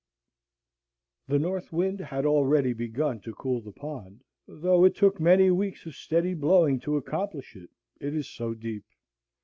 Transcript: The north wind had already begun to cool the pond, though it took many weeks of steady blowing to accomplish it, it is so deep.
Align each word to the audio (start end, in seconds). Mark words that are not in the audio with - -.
The 1.27 1.37
north 1.37 1.71
wind 1.71 1.99
had 1.99 2.25
already 2.25 2.73
begun 2.73 3.19
to 3.19 3.35
cool 3.35 3.61
the 3.61 3.71
pond, 3.71 4.23
though 4.47 4.83
it 4.83 4.95
took 4.95 5.19
many 5.19 5.51
weeks 5.51 5.85
of 5.85 5.93
steady 5.93 6.33
blowing 6.33 6.79
to 6.79 6.97
accomplish 6.97 7.55
it, 7.55 7.69
it 7.99 8.15
is 8.15 8.27
so 8.27 8.55
deep. 8.55 8.85